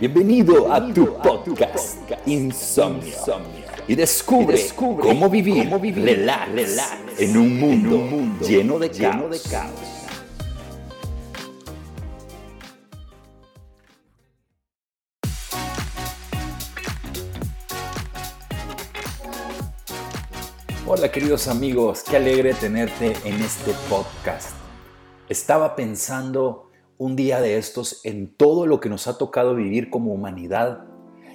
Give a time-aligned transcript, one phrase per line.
[0.00, 3.12] Bienvenido a tu podcast Insomnio
[3.86, 8.08] y descubre cómo vivir relax en un mundo
[8.40, 9.36] lleno de caos.
[20.86, 24.52] Hola queridos amigos, qué alegre tenerte en este podcast.
[25.28, 26.69] Estaba pensando
[27.00, 30.84] un día de estos en todo lo que nos ha tocado vivir como humanidad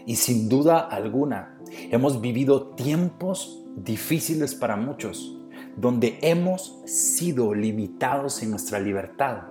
[0.05, 5.39] y sin duda alguna hemos vivido tiempos difíciles para muchos,
[5.75, 9.47] donde hemos sido limitados en nuestra libertad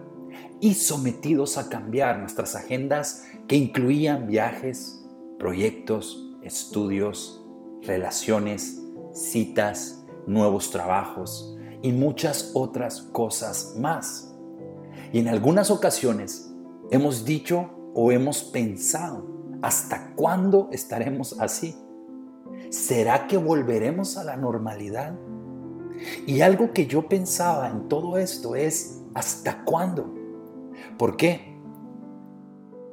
[0.61, 5.05] y sometidos a cambiar nuestras agendas que incluían viajes,
[5.37, 7.45] proyectos, estudios,
[7.83, 8.81] relaciones,
[9.13, 14.34] citas, nuevos trabajos y muchas otras cosas más.
[15.13, 16.53] Y en algunas ocasiones
[16.91, 19.27] hemos dicho o hemos pensado,
[19.63, 21.77] ¿hasta cuándo estaremos así?
[22.71, 25.15] ¿Será que volveremos a la normalidad?
[26.27, 30.13] Y algo que yo pensaba en todo esto es, ¿hasta cuándo?
[30.99, 31.55] ¿Por qué?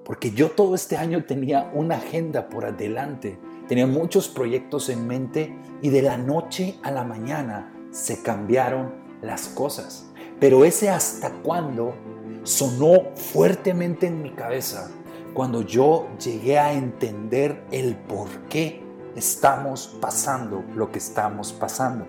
[0.06, 5.56] Porque yo todo este año tenía una agenda por adelante, tenía muchos proyectos en mente
[5.82, 10.11] y de la noche a la mañana se cambiaron las cosas.
[10.42, 11.94] Pero ese hasta cuándo
[12.42, 14.90] sonó fuertemente en mi cabeza
[15.36, 18.82] cuando yo llegué a entender el por qué
[19.16, 22.08] estamos pasando lo que estamos pasando.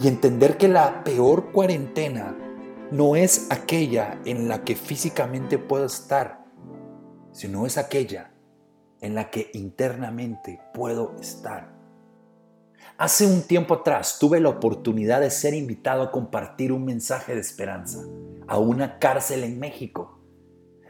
[0.00, 2.36] Y entender que la peor cuarentena
[2.90, 6.44] no es aquella en la que físicamente puedo estar,
[7.30, 8.32] sino es aquella
[9.00, 11.81] en la que internamente puedo estar.
[12.98, 17.40] Hace un tiempo atrás tuve la oportunidad de ser invitado a compartir un mensaje de
[17.40, 18.00] esperanza
[18.46, 20.18] a una cárcel en México.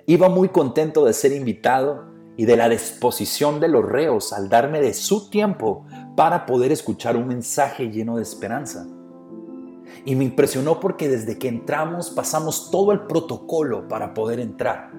[0.06, 4.80] Iba muy contento de ser invitado y de la disposición de los reos al darme
[4.80, 8.86] de su tiempo para poder escuchar un mensaje lleno de esperanza.
[10.04, 14.90] Y me impresionó porque desde que entramos pasamos todo el protocolo para poder entrar.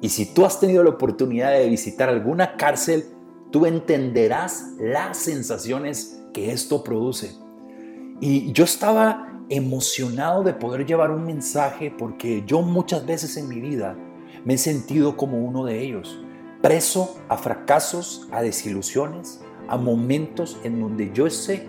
[0.00, 3.04] Y si tú has tenido la oportunidad de visitar alguna cárcel,
[3.50, 7.34] tú entenderás las sensaciones que esto produce.
[8.20, 13.58] Y yo estaba emocionado de poder llevar un mensaje porque yo muchas veces en mi
[13.58, 13.96] vida
[14.44, 16.22] me he sentido como uno de ellos,
[16.60, 21.68] preso a fracasos, a desilusiones, a momentos en donde yo sé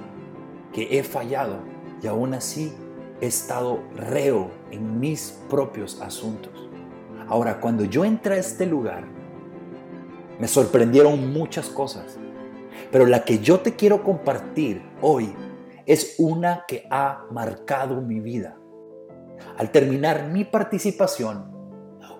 [0.74, 1.60] que he fallado
[2.04, 2.74] y aún así
[3.22, 6.52] he estado reo en mis propios asuntos.
[7.30, 9.06] Ahora, cuando yo entré a este lugar,
[10.42, 12.17] me sorprendieron muchas cosas,
[12.92, 15.34] pero la que yo te quiero compartir hoy
[15.86, 18.58] es una que ha marcado mi vida.
[19.58, 21.52] Al terminar mi participación,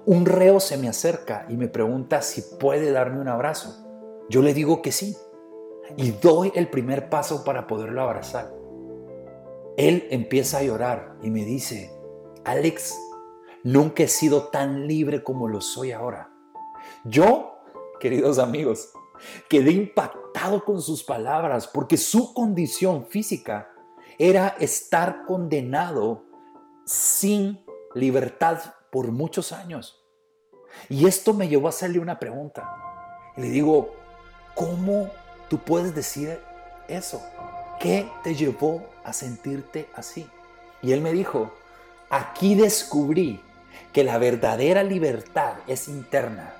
[0.06, 3.86] un reo se me acerca y me pregunta si puede darme un abrazo.
[4.30, 5.18] Yo le digo que sí
[5.96, 8.54] y doy el primer paso para poderlo abrazar.
[9.78, 11.92] Él empieza a llorar y me dice,
[12.46, 12.98] Alex,
[13.64, 16.32] nunca he sido tan libre como lo soy ahora.
[17.04, 17.60] Yo,
[18.00, 18.92] queridos amigos,
[19.50, 20.27] Quedé impactado
[20.64, 23.70] con sus palabras porque su condición física
[24.18, 26.24] era estar condenado
[26.86, 28.60] sin libertad
[28.92, 30.00] por muchos años.
[30.90, 32.70] Y esto me llevó a hacerle una pregunta.
[33.36, 33.96] Y le digo,
[34.56, 35.10] ¿cómo
[35.50, 36.40] tú puedes decir
[36.88, 37.22] eso?
[37.80, 40.28] ¿Qué te llevó a sentirte así?
[40.82, 41.52] Y él me dijo,
[42.10, 43.42] aquí descubrí
[43.92, 46.54] que la verdadera libertad es interna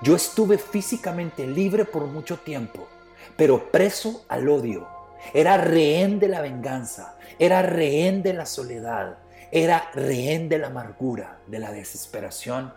[0.00, 2.86] yo estuve físicamente libre por mucho tiempo,
[3.36, 4.88] pero preso al odio.
[5.34, 9.18] Era rehén de la venganza, era rehén de la soledad,
[9.50, 12.72] era rehén de la amargura, de la desesperación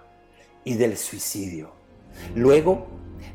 [0.64, 1.74] y del suicidio.
[2.36, 2.88] Luego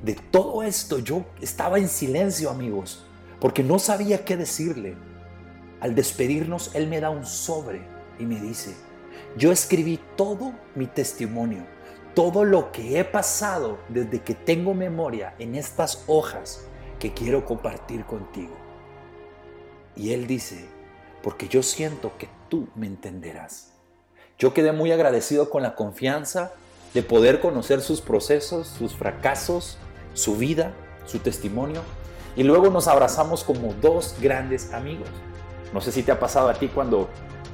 [0.03, 3.05] de todo esto yo estaba en silencio, amigos,
[3.41, 4.97] porque no sabía qué decirle.
[5.81, 7.83] Al despedirnos, él me da un sobre
[8.19, 8.75] y me dice,
[9.37, 11.77] yo escribí todo mi testimonio
[12.17, 16.67] todo lo que he pasado desde que tengo memoria en estas hojas
[17.13, 18.55] quiero compartir contigo.
[19.95, 20.69] Y él dice,
[21.23, 23.73] porque yo siento que tú me entenderás.
[24.39, 26.53] Yo quedé muy agradecido con la confianza
[26.95, 29.79] de poder conocer sus procesos, sus fracasos,
[30.15, 30.73] su vida,
[31.07, 31.81] su testimonio.
[32.37, 35.09] Y luego nos abrazamos como dos grandes amigos.
[35.73, 37.09] No sé si te ha pasado a ti cuando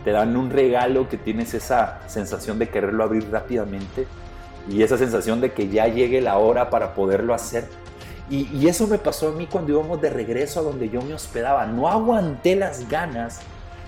[0.05, 4.06] te dan un regalo que tienes esa sensación de quererlo abrir rápidamente
[4.69, 7.69] y esa sensación de que ya llegue la hora para poderlo hacer.
[8.32, 11.67] Y, eso me pasó a mí cuando íbamos de regreso a donde yo me hospedaba.
[11.67, 13.40] No aguanté las ganas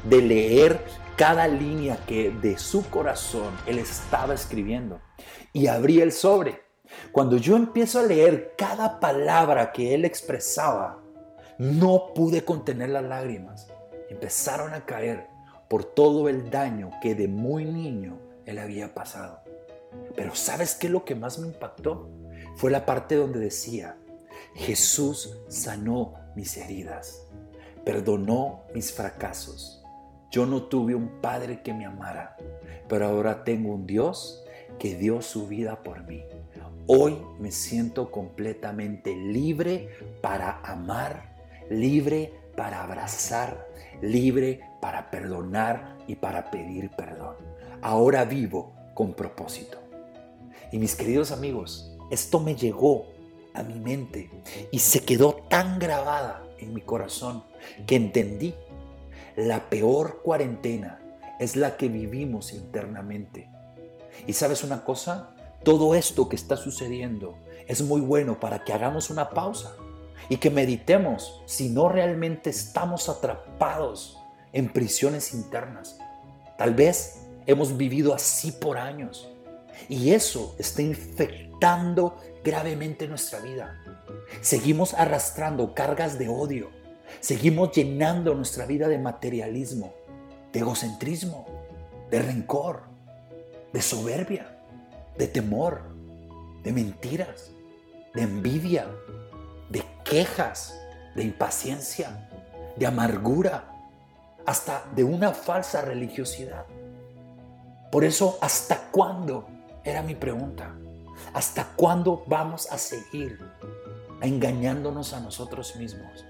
[0.05, 0.85] de leer
[1.17, 5.01] cada línea que de su corazón él estaba escribiendo.
[5.55, 6.61] Y abrí el sobre.
[7.11, 11.01] Cuando yo empiezo a leer cada palabra que él expresaba,
[11.57, 13.69] no pude contener las lágrimas.
[14.11, 15.27] Empezaron a caer
[15.71, 19.41] por todo el daño que de muy niño él había pasado.
[20.15, 22.11] Pero ¿sabes qué lo que más me impactó?
[22.57, 23.97] Fue la parte donde decía,
[24.55, 27.27] Jesús sanó mis heridas,
[27.85, 29.83] perdonó mis fracasos.
[30.31, 32.37] Yo no tuve un padre que me amara,
[32.89, 34.45] pero ahora tengo un Dios
[34.79, 36.25] que dio su vida por mí.
[36.87, 39.89] Hoy me siento completamente libre
[40.21, 41.35] para amar,
[41.71, 43.67] libre para abrazar,
[44.03, 47.37] libre para perdonar y para pedir perdón.
[47.83, 49.79] Ahora vivo con propósito.
[50.73, 53.14] Y mis queridos amigos, esto me llegó
[53.55, 54.31] a mi mente
[54.71, 57.45] y se quedó tan grabada en mi corazón
[57.87, 58.55] que entendí,
[59.37, 61.01] la peor cuarentena
[61.41, 63.49] es la que vivimos internamente.
[64.27, 65.31] Y sabes una cosa,
[65.63, 67.37] todo esto que está sucediendo
[67.67, 69.75] es muy bueno para que hagamos una pausa
[70.29, 74.19] y que meditemos si no realmente estamos atrapados
[74.53, 75.99] en prisiones internas.
[76.57, 79.34] Tal vez hemos vivido así por años
[79.89, 83.81] y eso está infectando gravemente nuestra vida.
[84.41, 86.71] Seguimos arrastrando cargas de odio.
[87.21, 89.95] Seguimos llenando nuestra vida de materialismo,
[90.53, 91.47] de egocentrismo,
[92.11, 92.83] de rencor,
[93.73, 94.59] de soberbia,
[95.17, 95.83] de temor,
[96.63, 97.51] de mentiras,
[98.15, 98.87] de envidia,
[99.71, 100.81] de quejas,
[101.15, 102.29] de impaciencia,
[102.77, 103.71] de amargura,
[104.47, 106.67] hasta de una falsa religiosidad.
[107.91, 109.47] Por eso, ¿hasta cuándo
[109.85, 110.75] era mi pregunta.
[111.33, 113.39] ¿Hasta cuándo vamos a seguir
[114.21, 116.25] engañándonos a nosotros mismos?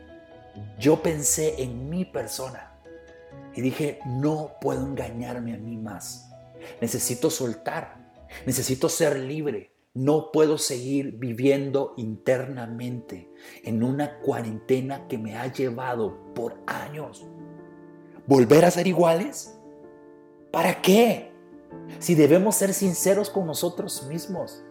[0.79, 2.73] Yo pensé en mi persona
[3.55, 6.31] y dije, no puedo engañarme a mí más.
[6.81, 7.97] Necesito soltar,
[8.47, 9.73] necesito ser libre.
[9.95, 13.31] No puedo seguir viviendo internamente
[13.63, 17.25] en una cuarentena que me ha llevado por años.
[18.27, 19.57] ¿Volver a ser iguales?
[20.51, 21.34] ¿Para qué?
[21.99, 24.63] Si debemos ser sinceros con nosotros mismos.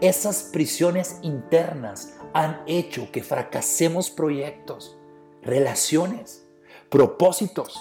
[0.00, 4.98] Esas prisiones internas han hecho que fracasemos proyectos,
[5.42, 6.46] relaciones,
[6.90, 7.80] propósitos,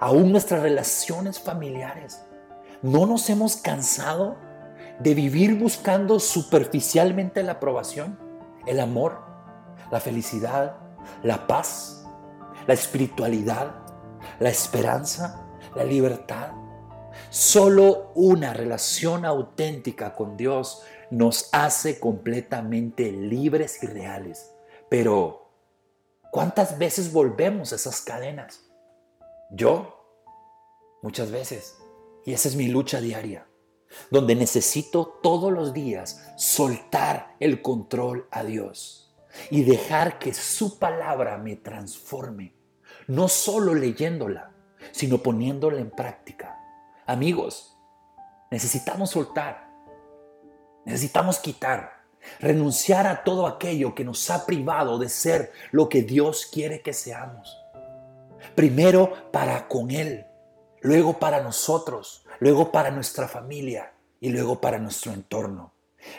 [0.00, 2.22] aún nuestras relaciones familiares.
[2.82, 4.36] ¿No nos hemos cansado
[5.00, 8.18] de vivir buscando superficialmente la aprobación,
[8.66, 9.20] el amor,
[9.90, 10.76] la felicidad,
[11.22, 12.06] la paz,
[12.66, 13.74] la espiritualidad,
[14.38, 16.57] la esperanza, la libertad?
[17.30, 24.50] Solo una relación auténtica con Dios nos hace completamente libres y reales.
[24.88, 25.50] Pero,
[26.30, 28.62] ¿cuántas veces volvemos a esas cadenas?
[29.50, 30.06] Yo,
[31.02, 31.76] muchas veces.
[32.24, 33.46] Y esa es mi lucha diaria,
[34.10, 39.14] donde necesito todos los días soltar el control a Dios
[39.50, 42.54] y dejar que su palabra me transforme,
[43.06, 44.52] no solo leyéndola,
[44.92, 46.57] sino poniéndola en práctica.
[47.08, 47.74] Amigos,
[48.50, 49.66] necesitamos soltar,
[50.84, 52.02] necesitamos quitar,
[52.38, 56.92] renunciar a todo aquello que nos ha privado de ser lo que Dios quiere que
[56.92, 57.56] seamos.
[58.54, 60.26] Primero para con Él,
[60.82, 65.72] luego para nosotros, luego para nuestra familia y luego para nuestro entorno.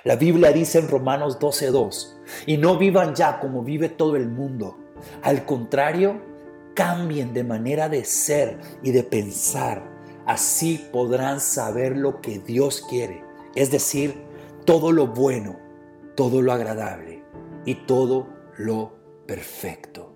[0.04, 4.76] La Biblia dice en Romanos 12:2, y no vivan ya como vive todo el mundo.
[5.22, 6.20] Al contrario,
[6.74, 9.99] cambien de manera de ser y de pensar
[10.30, 13.24] Así podrán saber lo que Dios quiere,
[13.56, 14.14] es decir,
[14.64, 15.58] todo lo bueno,
[16.16, 17.24] todo lo agradable
[17.66, 18.94] y todo lo
[19.26, 20.14] perfecto.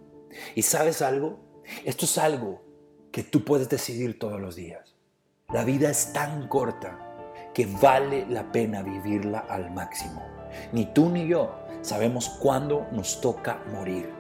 [0.54, 1.40] ¿Y sabes algo?
[1.84, 2.62] Esto es algo
[3.12, 4.96] que tú puedes decidir todos los días.
[5.52, 10.22] La vida es tan corta que vale la pena vivirla al máximo.
[10.74, 14.12] Ni tú ni yo sabemos cuándo nos toca morir.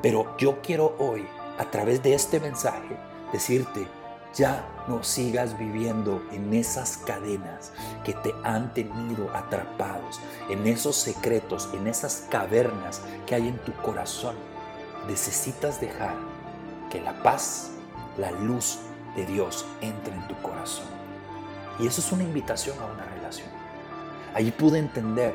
[0.00, 1.26] Pero yo quiero hoy,
[1.58, 2.96] a través de este mensaje,
[3.34, 3.86] decirte,
[4.34, 7.72] ya no sigas viviendo en esas cadenas
[8.04, 13.72] que te han tenido atrapados, en esos secretos, en esas cavernas que hay en tu
[13.74, 14.36] corazón.
[15.06, 16.14] Necesitas dejar
[16.90, 17.70] que la paz,
[18.18, 18.78] la luz
[19.16, 20.86] de Dios entre en tu corazón.
[21.78, 23.48] Y eso es una invitación a una relación.
[24.34, 25.34] Allí pude entender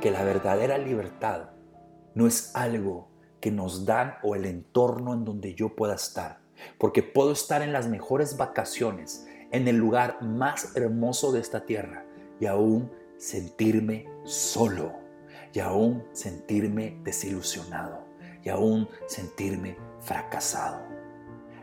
[0.00, 1.50] que la verdadera libertad
[2.14, 6.40] no es algo que nos dan o el entorno en donde yo pueda estar
[6.78, 12.04] porque puedo estar en las mejores vacaciones, en el lugar más hermoso de esta tierra
[12.40, 14.92] y aún sentirme solo,
[15.52, 18.04] y aún sentirme desilusionado,
[18.42, 20.82] y aún sentirme fracasado.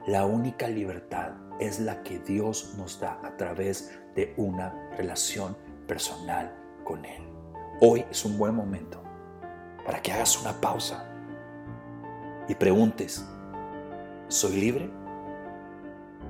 [0.07, 5.55] La única libertad es la que Dios nos da a través de una relación
[5.87, 7.23] personal con Él.
[7.81, 9.01] Hoy es un buen momento
[9.85, 11.09] para que hagas una pausa
[12.47, 13.25] y preguntes,
[14.27, 14.89] ¿soy libre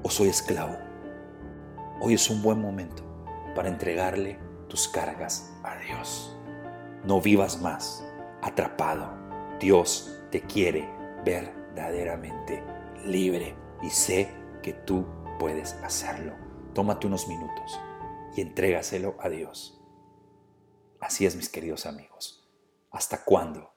[0.04, 0.78] o soy esclavo?
[2.02, 3.04] Hoy es un buen momento
[3.56, 4.38] para entregarle
[4.68, 6.36] tus cargas a Dios.
[7.06, 8.06] No vivas más
[8.42, 9.10] atrapado.
[9.60, 10.90] Dios te quiere
[11.24, 12.64] verdaderamente
[13.06, 14.30] libre y sé
[14.62, 15.06] que tú
[15.40, 16.34] puedes hacerlo.
[16.74, 17.80] Tómate unos minutos
[18.36, 19.82] y entrégaselo a Dios.
[21.00, 22.50] Así es, mis queridos amigos.
[22.92, 23.74] ¿Hasta cuándo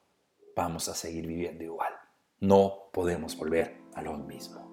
[0.55, 1.93] vamos a seguir viviendo igual?
[2.41, 4.69] No podemos volver a lo mismo.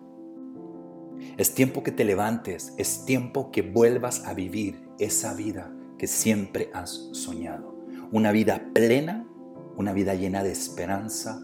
[1.37, 6.71] Es tiempo que te levantes, es tiempo que vuelvas a vivir esa vida que siempre
[6.75, 7.75] has soñado.
[8.13, 9.27] Una vida plena,
[9.77, 11.43] una vida llena de esperanza,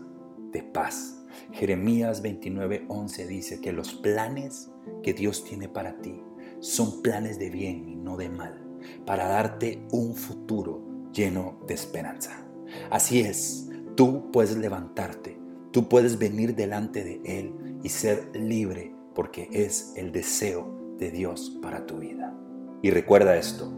[0.52, 1.24] de paz.
[1.52, 4.70] Jeremías 29:11 dice que los planes
[5.02, 6.22] que Dios tiene para ti
[6.60, 8.62] son planes de bien y no de mal,
[9.04, 12.46] para darte un futuro lleno de esperanza.
[12.90, 15.38] Así es, tú puedes levantarte,
[15.72, 21.58] tú puedes venir delante de Él y ser libre porque es el deseo de Dios
[21.60, 22.34] para tu vida.
[22.82, 23.72] Y recuerda esto,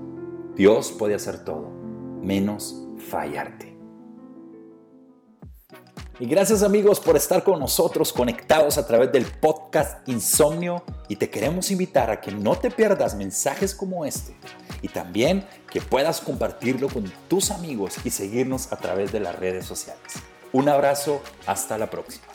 [0.57, 1.71] Dios puede hacer todo,
[2.21, 3.75] menos fallarte.
[6.21, 11.29] Y gracias amigos por estar con nosotros conectados a través del podcast Insomnio y te
[11.29, 14.37] queremos invitar a que no te pierdas mensajes como este
[14.81, 19.67] y también que puedas compartirlo con tus amigos y seguirnos a través de las redes
[19.67, 20.23] sociales.
[20.55, 22.34] Un abrazo, hasta la próxima.